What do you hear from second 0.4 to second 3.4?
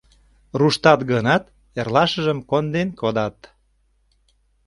Руштат гынат, эрлашыжым конден кодат...